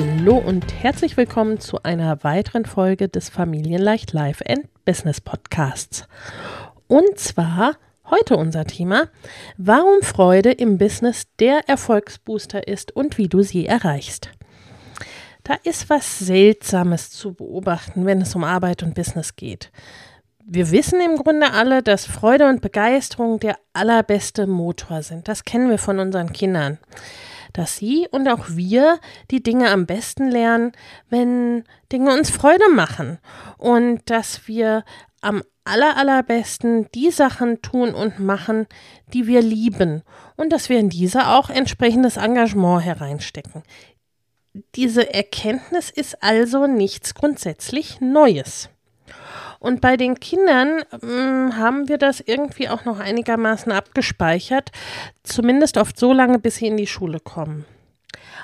[0.00, 6.06] Hallo und herzlich willkommen zu einer weiteren Folge des Familienleicht Life and Business Podcasts.
[6.86, 7.74] Und zwar
[8.08, 9.08] heute unser Thema,
[9.56, 14.30] warum Freude im Business der Erfolgsbooster ist und wie du sie erreichst.
[15.42, 19.72] Da ist was Seltsames zu beobachten, wenn es um Arbeit und Business geht
[20.50, 25.28] wir wissen im Grunde alle, dass Freude und Begeisterung der allerbeste Motor sind.
[25.28, 26.78] Das kennen wir von unseren Kindern.
[27.52, 28.98] Dass sie und auch wir
[29.30, 30.72] die Dinge am besten lernen,
[31.08, 33.18] wenn Dinge uns Freude machen.
[33.56, 34.84] Und dass wir
[35.20, 38.66] am aller, allerbesten die Sachen tun und machen,
[39.12, 40.02] die wir lieben.
[40.36, 43.62] Und dass wir in diese auch entsprechendes Engagement hereinstecken.
[44.74, 48.70] Diese Erkenntnis ist also nichts grundsätzlich Neues.
[49.58, 54.70] Und bei den Kindern ähm, haben wir das irgendwie auch noch einigermaßen abgespeichert,
[55.22, 57.64] zumindest oft so lange, bis sie in die Schule kommen.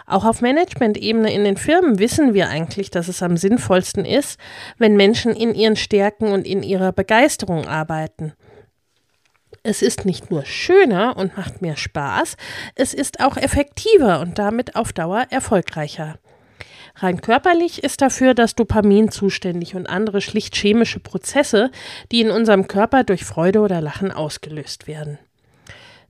[0.07, 4.39] Auch auf Management-Ebene in den Firmen wissen wir eigentlich, dass es am sinnvollsten ist,
[4.77, 8.35] wenn Menschen in ihren Stärken und in ihrer Begeisterung arbeiten.
[9.63, 12.37] Es ist nicht nur schöner und macht mehr Spaß,
[12.75, 16.19] es ist auch effektiver und damit auf Dauer erfolgreicher.
[16.97, 21.71] Rein körperlich ist dafür das Dopamin zuständig und andere schlicht chemische Prozesse,
[22.13, 25.19] die in unserem Körper durch Freude oder Lachen ausgelöst werden.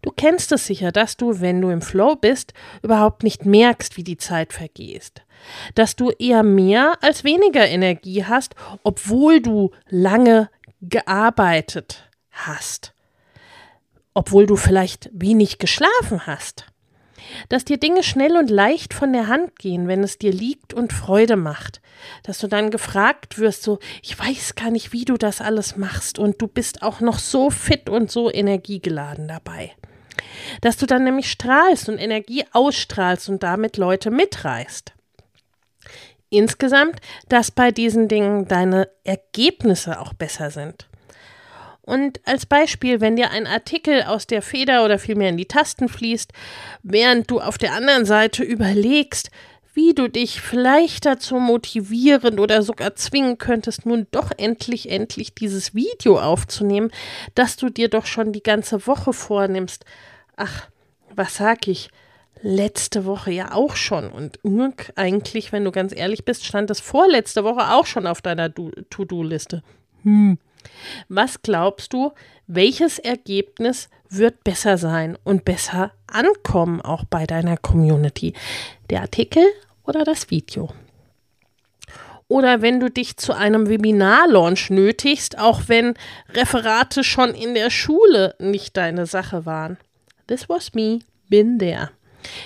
[0.03, 2.53] Du kennst es sicher, dass du, wenn du im Flow bist,
[2.83, 5.23] überhaupt nicht merkst, wie die Zeit vergeht.
[5.75, 10.51] Dass du eher mehr als weniger Energie hast, obwohl du lange
[10.83, 12.93] gearbeitet hast.
[14.13, 16.67] Obwohl du vielleicht wenig geschlafen hast
[17.49, 20.93] dass dir Dinge schnell und leicht von der Hand gehen, wenn es dir liegt und
[20.93, 21.81] Freude macht,
[22.23, 26.19] dass du dann gefragt wirst, so, ich weiß gar nicht, wie du das alles machst
[26.19, 29.73] und du bist auch noch so fit und so energiegeladen dabei.
[30.61, 34.93] Dass du dann nämlich strahlst und Energie ausstrahlst und damit Leute mitreißt.
[36.31, 40.89] Insgesamt, dass bei diesen Dingen deine Ergebnisse auch besser sind.
[41.85, 45.89] Und als Beispiel, wenn dir ein Artikel aus der Feder oder vielmehr in die Tasten
[45.89, 46.33] fließt,
[46.83, 49.31] während du auf der anderen Seite überlegst,
[49.75, 55.75] wie du dich vielleicht dazu motivieren oder sogar zwingen könntest, nun doch endlich, endlich dieses
[55.75, 56.91] Video aufzunehmen,
[57.35, 59.85] das du dir doch schon die ganze Woche vornimmst.
[60.37, 60.69] Ach,
[61.15, 61.91] was sag ich?
[62.41, 64.11] Letzte Woche ja auch schon.
[64.11, 64.39] Und
[64.97, 69.63] eigentlich, wenn du ganz ehrlich bist, stand das vorletzte Woche auch schon auf deiner To-Do-Liste.
[70.03, 70.39] Hm.
[71.09, 72.13] Was glaubst du,
[72.47, 78.35] welches Ergebnis wird besser sein und besser ankommen auch bei deiner Community?
[78.91, 79.45] Der Artikel
[79.85, 80.71] oder das Video?
[82.29, 85.95] Oder wenn du dich zu einem Webinar-Launch nötigst, auch wenn
[86.31, 89.77] Referate schon in der Schule nicht deine Sache waren.
[90.27, 91.91] This was me, been there.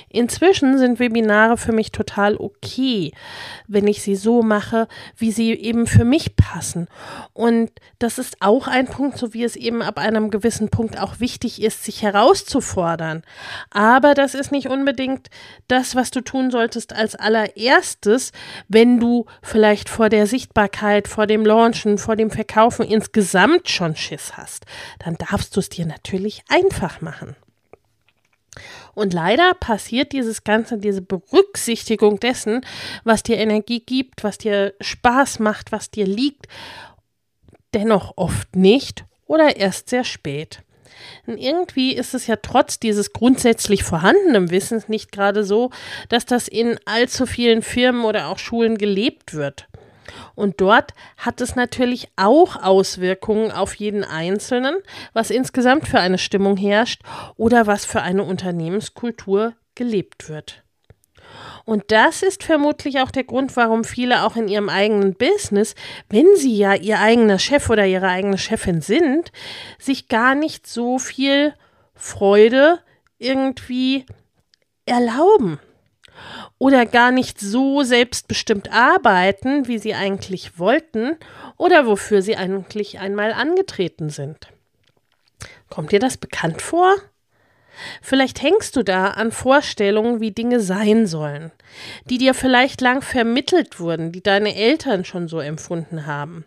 [0.08, 3.12] Inzwischen sind Webinare für mich total okay,
[3.66, 6.88] wenn ich sie so mache, wie sie eben für mich passen.
[7.32, 11.20] Und das ist auch ein Punkt, so wie es eben ab einem gewissen Punkt auch
[11.20, 13.22] wichtig ist, sich herauszufordern.
[13.70, 15.28] Aber das ist nicht unbedingt
[15.68, 18.32] das, was du tun solltest als allererstes,
[18.68, 24.36] wenn du vielleicht vor der Sichtbarkeit, vor dem Launchen, vor dem Verkaufen insgesamt schon Schiss
[24.36, 24.64] hast.
[25.04, 27.36] Dann darfst du es dir natürlich einfach machen.
[28.94, 32.64] Und leider passiert dieses Ganze, diese Berücksichtigung dessen,
[33.04, 36.46] was dir Energie gibt, was dir Spaß macht, was dir liegt,
[37.74, 40.60] dennoch oft nicht oder erst sehr spät.
[41.26, 45.70] Und irgendwie ist es ja trotz dieses grundsätzlich vorhandenen Wissens nicht gerade so,
[46.08, 49.68] dass das in allzu vielen Firmen oder auch Schulen gelebt wird.
[50.34, 54.76] Und dort hat es natürlich auch Auswirkungen auf jeden Einzelnen,
[55.12, 57.02] was insgesamt für eine Stimmung herrscht
[57.36, 60.62] oder was für eine Unternehmenskultur gelebt wird.
[61.64, 65.74] Und das ist vermutlich auch der Grund, warum viele auch in ihrem eigenen Business,
[66.08, 69.32] wenn sie ja ihr eigener Chef oder ihre eigene Chefin sind,
[69.78, 71.52] sich gar nicht so viel
[71.94, 72.78] Freude
[73.18, 74.06] irgendwie
[74.86, 75.60] erlauben
[76.58, 81.16] oder gar nicht so selbstbestimmt arbeiten, wie sie eigentlich wollten
[81.56, 84.48] oder wofür sie eigentlich einmal angetreten sind.
[85.68, 86.94] Kommt dir das bekannt vor?
[88.02, 91.52] Vielleicht hängst du da an Vorstellungen, wie Dinge sein sollen,
[92.10, 96.44] die dir vielleicht lang vermittelt wurden, die deine Eltern schon so empfunden haben.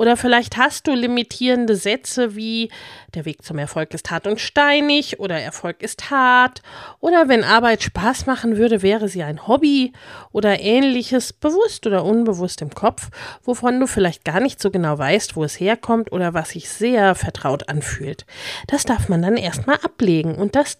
[0.00, 2.70] Oder vielleicht hast du limitierende Sätze wie
[3.14, 6.62] der Weg zum Erfolg ist hart und steinig oder Erfolg ist hart
[7.00, 9.92] oder wenn Arbeit Spaß machen würde, wäre sie ein Hobby.
[10.32, 13.10] Oder ähnliches, bewusst oder unbewusst im Kopf,
[13.44, 17.14] wovon du vielleicht gar nicht so genau weißt, wo es herkommt oder was sich sehr
[17.14, 18.24] vertraut anfühlt.
[18.68, 20.34] Das darf man dann erstmal ablegen.
[20.36, 20.78] Und das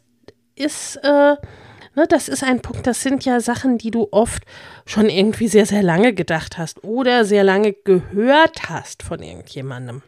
[0.54, 1.36] ist äh,
[1.96, 4.44] Ne, das ist ein Punkt, das sind ja Sachen, die du oft
[4.86, 10.02] schon irgendwie sehr, sehr lange gedacht hast oder sehr lange gehört hast von irgendjemandem.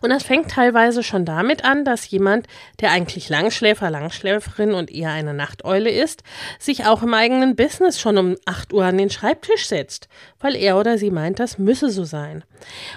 [0.00, 2.46] Und das fängt teilweise schon damit an, dass jemand,
[2.80, 6.22] der eigentlich Langschläfer, Langschläferin und eher eine Nachteule ist,
[6.58, 10.08] sich auch im eigenen Business schon um 8 Uhr an den Schreibtisch setzt,
[10.38, 12.44] weil er oder sie meint, das müsse so sein.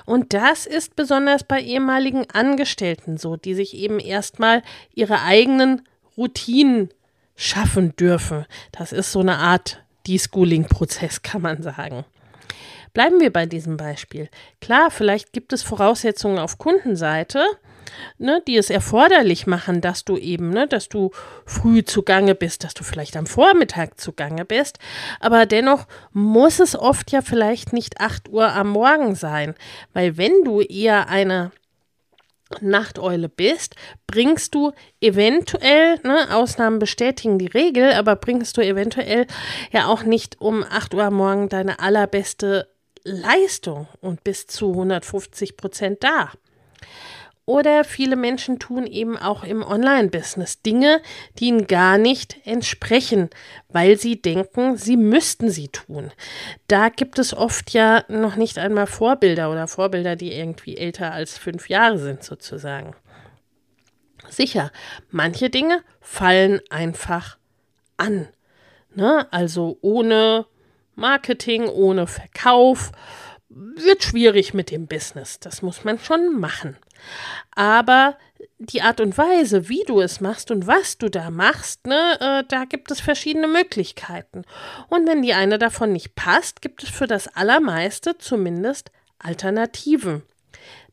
[0.06, 4.61] Und das ist besonders bei ehemaligen Angestellten so, die sich eben erstmal
[4.94, 5.81] ihre eigenen
[6.17, 6.89] Routinen
[7.35, 8.45] schaffen dürfen.
[8.71, 12.06] Das ist so eine Art Deschooling-Prozess, kann man sagen.
[12.94, 14.30] Bleiben wir bei diesem Beispiel.
[14.62, 17.44] Klar, vielleicht gibt es Voraussetzungen auf Kundenseite,
[18.19, 21.09] ne, die es erforderlich machen, dass du eben, ne, dass du
[21.45, 24.77] früh zugange bist, dass du vielleicht am Vormittag zugange bist.
[25.19, 29.56] Aber dennoch muss es oft ja vielleicht nicht 8 Uhr am Morgen sein,
[29.94, 31.51] weil wenn du eher eine
[32.61, 33.75] Nachteule bist,
[34.07, 34.71] bringst du
[35.01, 39.27] eventuell, ne, Ausnahmen bestätigen die Regel, aber bringst du eventuell
[39.71, 42.67] ja auch nicht um 8 Uhr morgen deine allerbeste
[43.03, 46.31] Leistung und bist zu 150 Prozent da.
[47.45, 51.01] Oder viele Menschen tun eben auch im Online-Business Dinge,
[51.38, 53.30] die ihnen gar nicht entsprechen,
[53.68, 56.12] weil sie denken, sie müssten sie tun.
[56.68, 61.38] Da gibt es oft ja noch nicht einmal Vorbilder oder Vorbilder, die irgendwie älter als
[61.38, 62.95] fünf Jahre sind sozusagen.
[64.30, 64.72] Sicher,
[65.10, 67.38] manche Dinge fallen einfach
[67.98, 68.30] an.
[68.95, 69.28] Ne?
[69.31, 70.45] Also ohne
[70.95, 72.92] Marketing, ohne Verkauf
[73.55, 75.39] wird schwierig mit dem Business.
[75.39, 76.77] Das muss man schon machen.
[77.55, 78.17] Aber
[78.59, 82.44] die Art und Weise, wie du es machst und was du da machst, ne, äh,
[82.47, 84.44] da gibt es verschiedene Möglichkeiten.
[84.89, 90.23] Und wenn die eine davon nicht passt, gibt es für das Allermeiste zumindest Alternativen.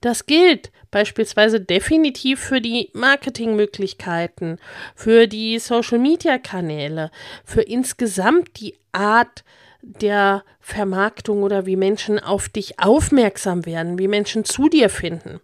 [0.01, 4.59] Das gilt beispielsweise definitiv für die Marketingmöglichkeiten,
[4.95, 7.11] für die Social-Media-Kanäle,
[7.45, 9.45] für insgesamt die Art,
[9.83, 15.41] der Vermarktung oder wie Menschen auf dich aufmerksam werden, wie Menschen zu dir finden.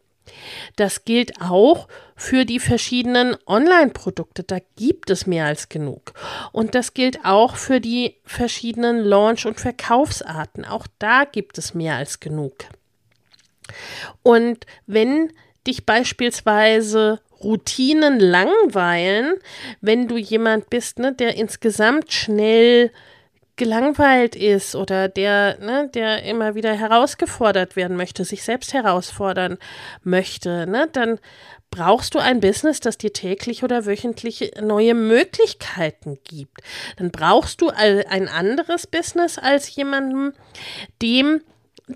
[0.77, 4.43] Das gilt auch für die verschiedenen Online-Produkte.
[4.43, 6.13] Da gibt es mehr als genug.
[6.53, 10.65] Und das gilt auch für die verschiedenen Launch- und Verkaufsarten.
[10.65, 12.55] Auch da gibt es mehr als genug.
[14.23, 15.33] Und wenn
[15.67, 19.35] dich beispielsweise Routinen langweilen,
[19.81, 22.91] wenn du jemand bist, ne, der insgesamt schnell
[23.57, 29.59] gelangweilt ist oder der, ne, der immer wieder herausgefordert werden möchte, sich selbst herausfordern
[30.03, 31.19] möchte, ne, dann
[31.71, 36.61] brauchst du ein Business, das dir täglich oder wöchentlich neue Möglichkeiten gibt.
[36.97, 40.33] Dann brauchst du ein anderes Business als jemandem,
[41.03, 41.41] dem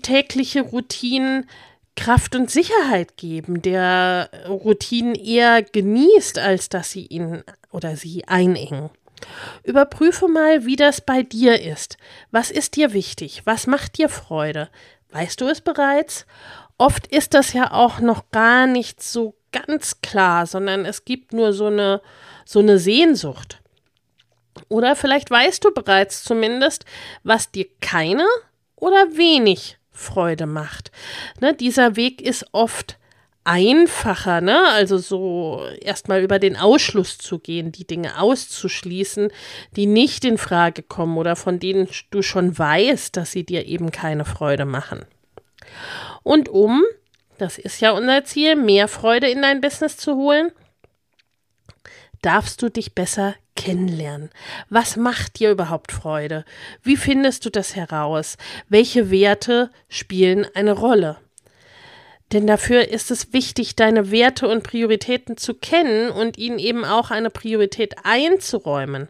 [0.01, 1.49] tägliche Routinen
[1.95, 8.89] Kraft und Sicherheit geben, der Routinen eher genießt, als dass sie ihn oder sie einengen.
[9.63, 11.97] Überprüfe mal, wie das bei dir ist.
[12.31, 13.41] Was ist dir wichtig?
[13.45, 14.69] Was macht dir Freude?
[15.11, 16.25] Weißt du es bereits?
[16.77, 21.53] Oft ist das ja auch noch gar nicht so ganz klar, sondern es gibt nur
[21.53, 22.01] so eine,
[22.45, 23.61] so eine Sehnsucht.
[24.69, 26.85] Oder vielleicht weißt du bereits zumindest,
[27.23, 28.25] was dir keine
[28.75, 30.91] oder wenig Freude macht.
[31.39, 32.97] Ne, dieser Weg ist oft
[33.43, 34.67] einfacher, ne?
[34.69, 39.31] Also so erstmal über den Ausschluss zu gehen, die Dinge auszuschließen,
[39.75, 43.91] die nicht in Frage kommen oder von denen du schon weißt, dass sie dir eben
[43.91, 45.05] keine Freude machen.
[46.23, 46.83] Und um,
[47.37, 50.51] das ist ja unser Ziel, mehr Freude in dein Business zu holen,
[52.21, 54.29] darfst du dich besser kennenlernen.
[54.69, 56.45] Was macht dir überhaupt Freude?
[56.83, 58.37] Wie findest du das heraus?
[58.69, 61.17] Welche Werte spielen eine Rolle?
[62.31, 67.11] Denn dafür ist es wichtig, deine Werte und Prioritäten zu kennen und ihnen eben auch
[67.11, 69.09] eine Priorität einzuräumen.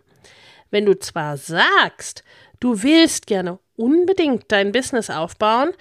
[0.71, 2.23] Wenn du zwar sagst,
[2.59, 5.71] du willst gerne unbedingt dein Business aufbauen,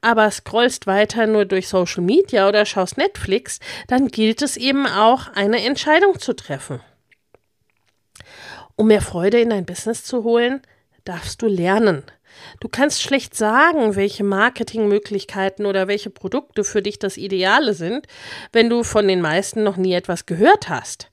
[0.00, 5.28] aber scrollst weiter nur durch Social Media oder schaust Netflix, dann gilt es eben auch,
[5.28, 6.80] eine Entscheidung zu treffen.
[8.76, 10.62] Um mehr Freude in dein Business zu holen,
[11.04, 12.04] darfst du lernen.
[12.60, 18.06] Du kannst schlecht sagen, welche Marketingmöglichkeiten oder welche Produkte für dich das Ideale sind,
[18.52, 21.10] wenn du von den meisten noch nie etwas gehört hast.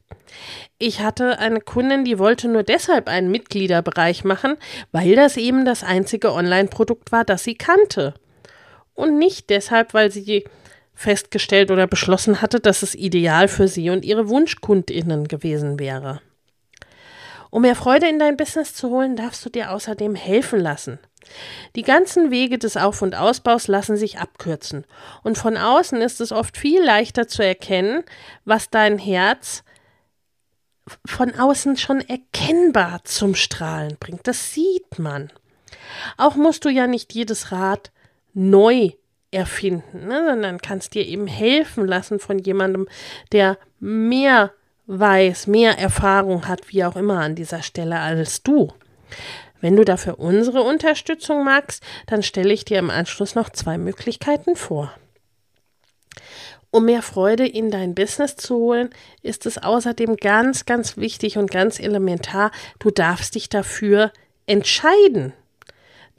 [0.78, 4.58] Ich hatte eine Kundin, die wollte nur deshalb einen Mitgliederbereich machen,
[4.92, 8.14] weil das eben das einzige Online-Produkt war, das sie kannte.
[8.94, 10.46] Und nicht deshalb, weil sie
[10.94, 16.22] festgestellt oder beschlossen hatte, dass es ideal für sie und ihre Wunschkundinnen gewesen wäre.
[17.52, 21.00] Um mehr Freude in dein Business zu holen, darfst du dir außerdem helfen lassen.
[21.76, 24.86] Die ganzen Wege des Auf- und Ausbaus lassen sich abkürzen.
[25.24, 28.04] Und von außen ist es oft viel leichter zu erkennen,
[28.46, 29.64] was dein Herz
[31.06, 34.28] von außen schon erkennbar zum Strahlen bringt.
[34.28, 35.32] Das sieht man.
[36.18, 37.92] Auch musst du ja nicht jedes Rad
[38.34, 38.92] neu
[39.32, 42.88] erfinden, ne, sondern kannst dir eben helfen lassen von jemandem,
[43.32, 44.52] der mehr
[44.88, 48.74] weiß, mehr Erfahrung hat, wie auch immer an dieser Stelle als du.
[49.62, 54.56] Wenn du dafür unsere Unterstützung magst, dann stelle ich dir im Anschluss noch zwei Möglichkeiten
[54.56, 54.94] vor.
[56.72, 58.89] Um mehr Freude in dein Business zu holen,
[59.24, 64.12] ist es außerdem ganz, ganz wichtig und ganz elementar, du darfst dich dafür
[64.46, 65.34] entscheiden.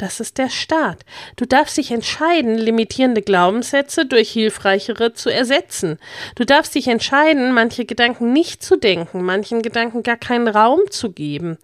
[0.00, 1.04] Das ist der Start.
[1.36, 5.98] Du darfst dich entscheiden, limitierende Glaubenssätze durch hilfreichere zu ersetzen.
[6.36, 11.12] Du darfst dich entscheiden, manche Gedanken nicht zu denken, manchen Gedanken gar keinen Raum zu
[11.12, 11.58] geben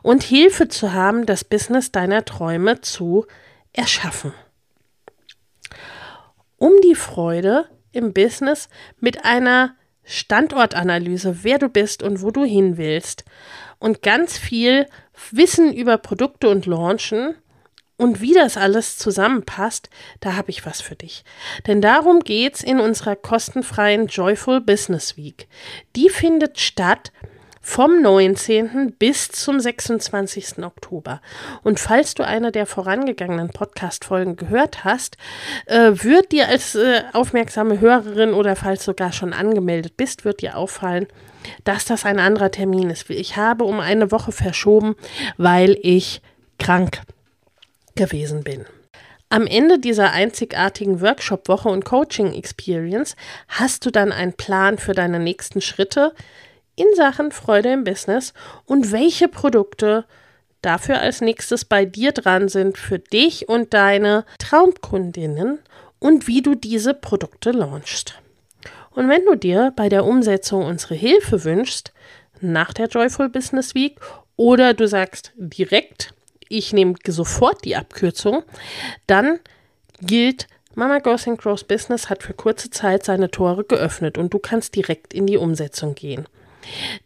[0.00, 3.26] und Hilfe zu haben, das Business deiner Träume zu
[3.74, 4.32] erschaffen.
[6.56, 12.78] Um die Freude im Business mit einer Standortanalyse, wer du bist und wo du hin
[12.78, 13.26] willst
[13.78, 14.86] und ganz viel
[15.32, 17.34] Wissen über Produkte und Launchen
[17.96, 19.88] und wie das alles zusammenpasst,
[20.20, 21.24] da habe ich was für dich.
[21.66, 25.46] Denn darum geht's in unserer kostenfreien Joyful Business Week.
[25.94, 27.12] Die findet statt
[27.64, 28.94] vom 19.
[28.98, 30.62] bis zum 26.
[30.62, 31.22] Oktober.
[31.62, 35.16] Und falls du eine der vorangegangenen Podcast-Folgen gehört hast,
[35.66, 40.58] äh, wird dir als äh, aufmerksame Hörerin oder falls sogar schon angemeldet bist, wird dir
[40.58, 41.06] auffallen,
[41.64, 43.08] dass das ein anderer Termin ist.
[43.08, 44.94] Ich habe um eine Woche verschoben,
[45.38, 46.20] weil ich
[46.58, 47.00] krank
[47.94, 48.64] gewesen bin.
[49.28, 53.16] Am Ende dieser einzigartigen Workshop-Woche und Coaching-Experience
[53.48, 56.14] hast du dann einen Plan für deine nächsten Schritte
[56.76, 58.32] in Sachen Freude im Business
[58.64, 60.04] und welche Produkte
[60.62, 65.58] dafür als nächstes bei dir dran sind für dich und deine Traumkundinnen
[65.98, 68.20] und wie du diese Produkte launchst.
[68.90, 71.92] Und wenn du dir bei der Umsetzung unsere Hilfe wünschst,
[72.40, 73.98] nach der Joyful Business Week
[74.36, 76.14] oder du sagst direkt,
[76.56, 78.42] ich nehme sofort die Abkürzung,
[79.06, 79.40] dann
[80.00, 80.46] gilt
[80.76, 84.74] Mama Goes and Grows Business hat für kurze Zeit seine Tore geöffnet und du kannst
[84.74, 86.26] direkt in die Umsetzung gehen.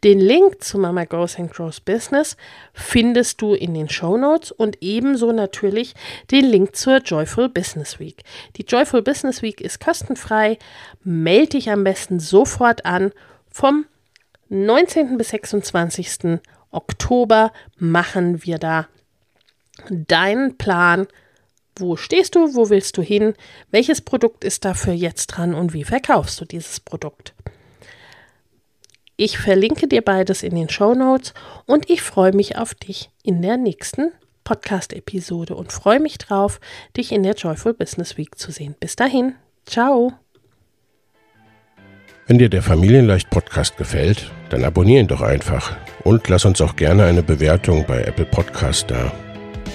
[0.05, 2.37] Den Link zu Mama Goes and Grows Business
[2.73, 5.95] findest du in den Show Notes und ebenso natürlich
[6.31, 8.23] den Link zur Joyful Business Week.
[8.57, 10.59] Die Joyful Business Week ist kostenfrei.
[11.03, 13.13] Melde dich am besten sofort an.
[13.51, 13.87] Vom
[14.49, 15.19] 19.
[15.19, 16.39] bis 26.
[16.71, 18.87] Oktober machen wir da
[19.89, 21.07] deinen Plan.
[21.77, 22.55] Wo stehst du?
[22.55, 23.35] Wo willst du hin?
[23.71, 27.35] Welches Produkt ist dafür jetzt dran und wie verkaufst du dieses Produkt?
[29.17, 31.35] Ich verlinke dir beides in den Show Notes
[31.67, 34.13] und ich freue mich auf dich in der nächsten
[34.45, 36.61] Podcast-Episode und freue mich drauf,
[36.97, 38.77] dich in der Joyful Business Week zu sehen.
[38.79, 39.35] Bis dahin,
[39.67, 40.13] ciao.
[42.29, 46.77] Wenn dir der Familienleicht Podcast gefällt, dann abonniere ihn doch einfach und lass uns auch
[46.77, 49.13] gerne eine Bewertung bei Apple Podcast da.